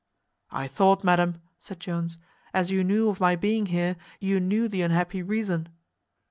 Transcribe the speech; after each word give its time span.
"I 0.49 0.67
thought, 0.67 1.03
madam," 1.03 1.43
said 1.59 1.79
Jones, 1.79 2.17
"as 2.55 2.71
you 2.71 2.83
knew 2.83 3.09
of 3.09 3.19
my 3.19 3.35
being 3.35 3.67
here, 3.67 3.97
you 4.19 4.39
knew 4.39 4.67
the 4.67 4.81
unhappy 4.81 5.21
reason." 5.21 5.69